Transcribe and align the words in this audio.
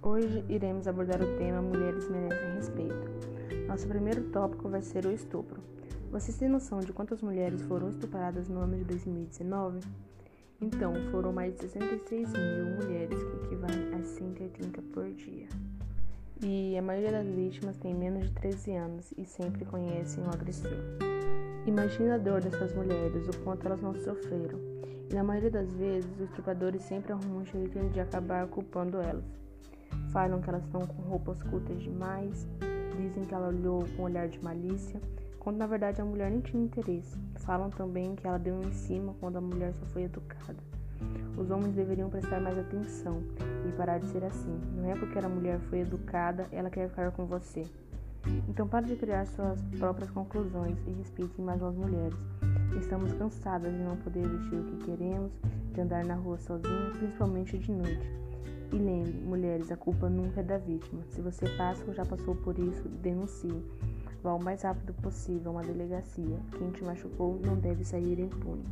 Hoje 0.00 0.44
iremos 0.48 0.86
abordar 0.86 1.20
o 1.20 1.36
tema 1.36 1.60
Mulheres 1.60 2.08
merecem 2.08 2.54
respeito. 2.54 3.10
Nosso 3.66 3.88
primeiro 3.88 4.22
tópico 4.30 4.68
vai 4.68 4.80
ser 4.80 5.04
o 5.06 5.10
estupro. 5.10 5.60
Vocês 6.08 6.36
têm 6.36 6.48
noção 6.48 6.78
de 6.78 6.92
quantas 6.92 7.20
mulheres 7.20 7.60
foram 7.62 7.88
estupradas 7.90 8.48
no 8.48 8.60
ano 8.60 8.76
de 8.76 8.84
2019? 8.84 9.80
Então, 10.60 10.94
foram 11.10 11.32
mais 11.32 11.54
de 11.54 11.62
66 11.62 12.32
mil 12.32 12.76
mulheres, 12.76 13.20
que 13.24 13.46
equivalem 13.46 13.92
a 13.92 14.04
180 14.04 14.82
por 14.94 15.10
dia. 15.14 15.48
E 16.40 16.78
a 16.78 16.82
maioria 16.82 17.10
das 17.10 17.26
vítimas 17.26 17.76
tem 17.78 17.92
menos 17.92 18.28
de 18.28 18.32
13 18.34 18.72
anos 18.76 19.12
e 19.18 19.24
sempre 19.24 19.64
conhecem 19.64 20.22
o 20.22 20.28
agressor. 20.28 20.78
Imagina 21.66 22.14
a 22.14 22.18
dor 22.18 22.40
dessas 22.40 22.72
mulheres, 22.72 23.26
o 23.26 23.36
quanto 23.40 23.66
elas 23.66 23.82
não 23.82 23.96
sofreram. 23.96 24.60
Na 25.12 25.22
maioria 25.22 25.50
das 25.50 25.70
vezes, 25.74 26.10
os 26.12 26.30
estupradores 26.30 26.82
sempre 26.84 27.12
arrumam 27.12 27.42
um 27.42 27.44
jeito 27.44 27.78
de 27.90 28.00
acabar 28.00 28.46
culpando 28.46 28.98
elas. 28.98 29.24
Falam 30.10 30.40
que 30.40 30.48
elas 30.48 30.64
estão 30.64 30.80
com 30.80 31.02
roupas 31.02 31.42
curtas 31.42 31.82
demais, 31.82 32.48
dizem 32.96 33.22
que 33.24 33.34
ela 33.34 33.48
olhou 33.48 33.84
com 33.94 34.02
um 34.02 34.04
olhar 34.06 34.26
de 34.26 34.42
malícia, 34.42 34.98
quando 35.38 35.58
na 35.58 35.66
verdade 35.66 36.00
a 36.00 36.04
mulher 36.04 36.30
nem 36.30 36.40
tinha 36.40 36.64
interesse. 36.64 37.18
Falam 37.40 37.68
também 37.68 38.14
que 38.14 38.26
ela 38.26 38.38
deu 38.38 38.58
em 38.62 38.72
cima 38.72 39.14
quando 39.20 39.36
a 39.36 39.40
mulher 39.40 39.74
só 39.74 39.84
foi 39.86 40.04
educada. 40.04 40.58
Os 41.36 41.50
homens 41.50 41.74
deveriam 41.74 42.08
prestar 42.08 42.40
mais 42.40 42.56
atenção 42.58 43.22
e 43.68 43.72
parar 43.72 43.98
de 43.98 44.06
ser 44.06 44.24
assim. 44.24 44.58
Não 44.74 44.90
é 44.90 44.94
porque 44.94 45.18
a 45.18 45.28
mulher 45.28 45.58
foi 45.68 45.80
educada, 45.80 46.46
ela 46.50 46.70
quer 46.70 46.88
ficar 46.88 47.10
com 47.10 47.26
você. 47.26 47.66
Então 48.48 48.66
pare 48.66 48.86
de 48.86 48.96
criar 48.96 49.26
suas 49.26 49.60
próprias 49.78 50.10
conclusões 50.10 50.78
e 50.86 50.92
respeite 50.92 51.38
mais 51.42 51.62
as 51.62 51.74
mulheres. 51.74 52.18
Estamos 52.78 53.12
cansadas 53.14 53.72
de 53.72 53.78
não 53.78 53.96
poder 53.96 54.26
vestir 54.26 54.58
o 54.58 54.64
que 54.64 54.76
queremos, 54.84 55.32
de 55.72 55.80
andar 55.80 56.04
na 56.04 56.14
rua 56.14 56.38
sozinha, 56.38 56.90
principalmente 56.98 57.58
de 57.58 57.70
noite. 57.70 58.10
E 58.72 58.76
lembre, 58.76 59.12
mulheres, 59.12 59.70
a 59.70 59.76
culpa 59.76 60.08
nunca 60.08 60.40
é 60.40 60.42
da 60.42 60.56
vítima. 60.56 61.02
Se 61.10 61.20
você 61.20 61.46
passa 61.56 61.84
ou 61.86 61.92
já 61.92 62.04
passou 62.06 62.34
por 62.34 62.58
isso, 62.58 62.88
denuncie. 62.88 63.62
Vá 64.22 64.32
o 64.32 64.42
mais 64.42 64.62
rápido 64.62 64.94
possível 64.94 65.50
a 65.50 65.54
uma 65.54 65.62
delegacia. 65.62 66.38
Quem 66.56 66.70
te 66.70 66.82
machucou 66.82 67.38
não 67.44 67.56
deve 67.56 67.84
sair 67.84 68.18
impune. 68.18 68.64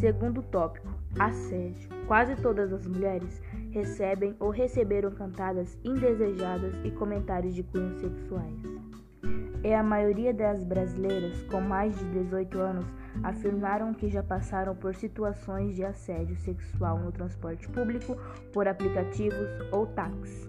Segundo 0.00 0.42
tópico: 0.42 0.88
assédio. 1.18 1.88
Quase 2.06 2.36
todas 2.36 2.72
as 2.72 2.86
mulheres 2.86 3.40
recebem 3.70 4.36
ou 4.38 4.50
receberam 4.50 5.10
cantadas 5.12 5.78
indesejadas 5.82 6.74
e 6.84 6.90
comentários 6.90 7.54
de 7.54 7.62
cunho 7.62 7.98
sexuais. 7.98 8.60
E 9.64 9.72
a 9.72 9.82
maioria 9.82 10.34
das 10.34 10.62
brasileiras 10.62 11.42
com 11.44 11.58
mais 11.58 11.98
de 11.98 12.04
18 12.10 12.60
anos 12.60 12.84
afirmaram 13.22 13.94
que 13.94 14.10
já 14.10 14.22
passaram 14.22 14.76
por 14.76 14.94
situações 14.94 15.74
de 15.74 15.82
assédio 15.82 16.36
sexual 16.36 16.98
no 16.98 17.10
transporte 17.10 17.66
público, 17.70 18.14
por 18.52 18.68
aplicativos 18.68 19.48
ou 19.72 19.86
táxi. 19.86 20.46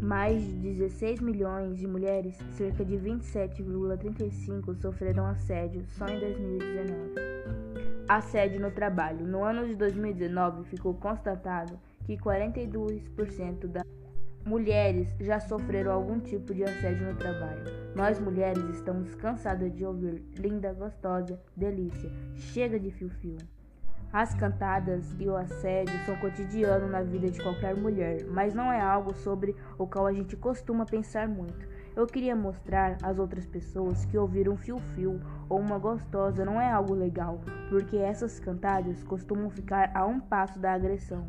Mais 0.00 0.40
de 0.40 0.74
16 0.74 1.20
milhões 1.20 1.78
de 1.78 1.88
mulheres, 1.88 2.38
cerca 2.52 2.84
de 2.84 2.94
27,35, 2.94 4.76
sofreram 4.76 5.26
assédio 5.26 5.84
só 5.88 6.06
em 6.06 6.20
2019. 6.20 7.14
Assédio 8.08 8.60
no 8.60 8.70
trabalho. 8.70 9.26
No 9.26 9.42
ano 9.42 9.66
de 9.66 9.74
2019, 9.74 10.62
ficou 10.68 10.94
constatado 10.94 11.76
que 12.04 12.16
42% 12.16 13.66
das 13.66 13.82
mulheres 14.44 15.14
já 15.20 15.40
sofreram 15.40 15.92
algum 15.92 16.20
tipo 16.20 16.54
de 16.54 16.64
assédio 16.64 17.06
no 17.06 17.16
trabalho. 17.16 17.64
Nós 17.94 18.18
mulheres 18.18 18.64
estamos 18.70 19.14
cansadas 19.14 19.74
de 19.74 19.84
ouvir 19.84 20.22
linda, 20.38 20.72
gostosa, 20.72 21.40
delícia, 21.56 22.10
chega 22.34 22.78
de 22.78 22.90
fio-fio. 22.90 23.38
As 24.10 24.34
cantadas 24.34 25.14
e 25.20 25.28
o 25.28 25.36
assédio 25.36 25.94
são 26.06 26.16
cotidiano 26.16 26.88
na 26.88 27.02
vida 27.02 27.30
de 27.30 27.42
qualquer 27.42 27.76
mulher, 27.76 28.24
mas 28.30 28.54
não 28.54 28.72
é 28.72 28.80
algo 28.80 29.14
sobre 29.14 29.54
o 29.76 29.86
qual 29.86 30.06
a 30.06 30.12
gente 30.12 30.34
costuma 30.34 30.86
pensar 30.86 31.28
muito. 31.28 31.68
Eu 31.94 32.06
queria 32.06 32.34
mostrar 32.34 32.96
às 33.02 33.18
outras 33.18 33.44
pessoas 33.44 34.06
que 34.06 34.16
ouvir 34.16 34.48
um 34.48 34.56
fio-fio 34.56 35.20
ou 35.46 35.58
uma 35.60 35.78
gostosa 35.78 36.42
não 36.42 36.58
é 36.58 36.70
algo 36.70 36.94
legal, 36.94 37.38
porque 37.68 37.96
essas 37.98 38.40
cantadas 38.40 39.02
costumam 39.02 39.50
ficar 39.50 39.90
a 39.94 40.06
um 40.06 40.20
passo 40.20 40.58
da 40.58 40.72
agressão. 40.72 41.26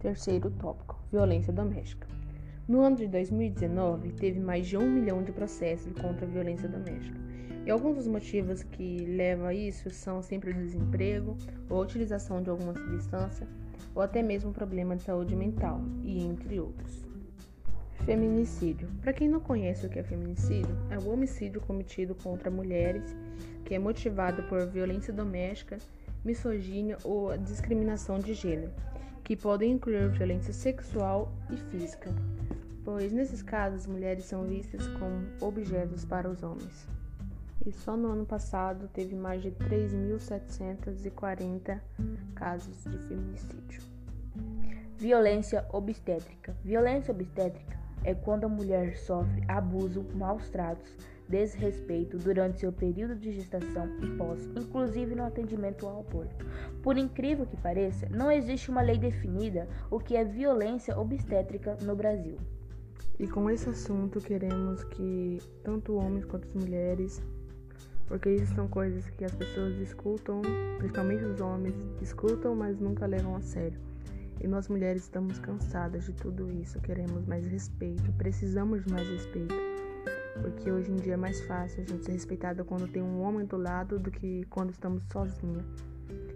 Terceiro 0.00 0.50
tópico: 0.50 0.97
violência 1.10 1.52
doméstica. 1.52 2.06
No 2.66 2.82
ano 2.82 2.96
de 2.96 3.08
2019, 3.08 4.12
teve 4.12 4.38
mais 4.38 4.66
de 4.66 4.76
um 4.76 4.90
milhão 4.90 5.22
de 5.22 5.32
processos 5.32 5.92
contra 5.94 6.26
a 6.26 6.28
violência 6.28 6.68
doméstica. 6.68 7.18
E 7.64 7.70
alguns 7.70 7.96
dos 7.96 8.06
motivos 8.06 8.62
que 8.62 9.04
levam 9.06 9.46
a 9.46 9.54
isso 9.54 9.90
são 9.90 10.22
sempre 10.22 10.50
o 10.50 10.54
desemprego, 10.54 11.36
ou 11.68 11.78
a 11.78 11.82
utilização 11.82 12.42
de 12.42 12.50
alguma 12.50 12.74
substância, 12.74 13.46
ou 13.94 14.02
até 14.02 14.22
mesmo 14.22 14.52
problema 14.52 14.96
de 14.96 15.02
saúde 15.02 15.34
mental, 15.34 15.80
e 16.02 16.20
entre 16.20 16.60
outros. 16.60 17.06
Feminicídio. 18.04 18.88
Para 19.00 19.12
quem 19.12 19.28
não 19.28 19.40
conhece 19.40 19.86
o 19.86 19.88
que 19.90 19.98
é 19.98 20.02
feminicídio, 20.02 20.74
é 20.90 20.98
o 20.98 21.10
homicídio 21.10 21.60
cometido 21.60 22.14
contra 22.14 22.50
mulheres 22.50 23.16
que 23.64 23.74
é 23.74 23.78
motivado 23.78 24.42
por 24.44 24.66
violência 24.66 25.12
doméstica, 25.12 25.76
misoginia 26.24 26.96
ou 27.04 27.36
discriminação 27.36 28.18
de 28.18 28.32
gênero, 28.32 28.72
que 29.28 29.36
podem 29.36 29.70
incluir 29.72 30.08
violência 30.08 30.52
sexual 30.54 31.30
e 31.50 31.56
física, 31.58 32.10
pois 32.82 33.12
nesses 33.12 33.42
casos 33.42 33.80
as 33.80 33.86
mulheres 33.86 34.24
são 34.24 34.44
vistas 34.44 34.88
como 34.98 35.20
objetos 35.38 36.06
para 36.06 36.30
os 36.30 36.42
homens. 36.42 36.88
E 37.66 37.70
só 37.70 37.94
no 37.94 38.10
ano 38.10 38.24
passado 38.24 38.88
teve 38.88 39.14
mais 39.14 39.42
de 39.42 39.50
3.740 39.50 41.78
casos 42.34 42.82
de 42.84 42.96
feminicídio. 43.06 43.82
Violência 44.96 45.66
obstétrica. 45.74 46.56
Violência 46.64 47.12
obstétrica 47.12 47.87
é 48.04 48.14
quando 48.14 48.44
a 48.44 48.48
mulher 48.48 48.96
sofre 48.96 49.42
abuso, 49.48 50.04
maus 50.14 50.48
tratos, 50.48 50.96
desrespeito 51.28 52.16
durante 52.16 52.60
seu 52.60 52.72
período 52.72 53.14
de 53.14 53.32
gestação 53.32 53.86
e 54.02 54.06
pós, 54.16 54.46
inclusive 54.56 55.14
no 55.14 55.24
atendimento 55.24 55.86
ao 55.86 56.00
aborto. 56.00 56.46
Por 56.82 56.96
incrível 56.96 57.44
que 57.44 57.56
pareça, 57.56 58.08
não 58.10 58.30
existe 58.30 58.70
uma 58.70 58.80
lei 58.80 58.96
definida 58.96 59.68
o 59.90 60.00
que 60.00 60.16
é 60.16 60.24
violência 60.24 60.98
obstétrica 60.98 61.76
no 61.82 61.94
Brasil. 61.94 62.36
E 63.18 63.26
com 63.26 63.50
esse 63.50 63.68
assunto 63.68 64.20
queremos 64.20 64.84
que 64.84 65.38
tanto 65.62 65.96
homens 65.96 66.24
quanto 66.24 66.48
as 66.48 66.54
mulheres, 66.54 67.22
porque 68.06 68.30
isso 68.30 68.54
são 68.54 68.66
coisas 68.66 69.08
que 69.10 69.24
as 69.24 69.34
pessoas 69.34 69.76
escutam, 69.78 70.40
principalmente 70.78 71.24
os 71.24 71.40
homens, 71.40 71.74
escutam, 72.00 72.54
mas 72.54 72.78
nunca 72.78 73.06
levam 73.06 73.36
a 73.36 73.40
sério. 73.42 73.78
E 74.40 74.46
nós 74.46 74.68
mulheres 74.68 75.02
estamos 75.02 75.38
cansadas 75.38 76.04
de 76.04 76.12
tudo 76.12 76.50
isso, 76.50 76.80
queremos 76.80 77.26
mais 77.26 77.44
respeito, 77.46 78.12
precisamos 78.12 78.84
de 78.84 78.92
mais 78.92 79.08
respeito. 79.08 79.54
Porque 80.40 80.70
hoje 80.70 80.92
em 80.92 80.96
dia 80.96 81.14
é 81.14 81.16
mais 81.16 81.40
fácil 81.46 81.82
a 81.82 81.84
gente 81.84 82.04
ser 82.04 82.12
respeitada 82.12 82.62
quando 82.62 82.86
tem 82.86 83.02
um 83.02 83.20
homem 83.22 83.44
do 83.44 83.56
lado 83.56 83.98
do 83.98 84.10
que 84.10 84.44
quando 84.50 84.70
estamos 84.70 85.02
sozinha. 85.12 85.64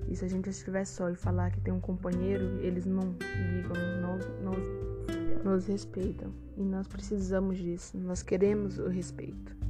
E 0.08 0.16
se 0.16 0.24
a 0.24 0.28
gente 0.28 0.50
estiver 0.50 0.84
só 0.84 1.08
e 1.08 1.14
falar 1.14 1.50
que 1.52 1.60
tem 1.60 1.72
um 1.72 1.80
companheiro, 1.80 2.58
eles 2.60 2.84
não 2.84 3.14
ligam, 3.20 3.76
não, 4.00 4.18
não 4.42 5.42
nos 5.44 5.66
respeitam. 5.66 6.32
E 6.56 6.62
nós 6.62 6.86
precisamos 6.88 7.58
disso, 7.58 7.96
nós 7.98 8.22
queremos 8.22 8.78
o 8.78 8.88
respeito. 8.88 9.61